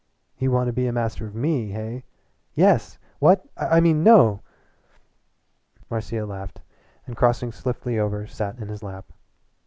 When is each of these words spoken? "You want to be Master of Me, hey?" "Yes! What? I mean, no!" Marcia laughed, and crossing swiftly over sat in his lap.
"You 0.39 0.49
want 0.49 0.65
to 0.65 0.73
be 0.73 0.89
Master 0.89 1.27
of 1.27 1.35
Me, 1.35 1.69
hey?" 1.69 2.05
"Yes! 2.55 2.97
What? 3.19 3.47
I 3.55 3.79
mean, 3.79 4.03
no!" 4.03 4.41
Marcia 5.91 6.25
laughed, 6.25 6.59
and 7.05 7.15
crossing 7.15 7.51
swiftly 7.51 7.99
over 7.99 8.25
sat 8.25 8.57
in 8.57 8.67
his 8.69 8.81
lap. 8.81 9.11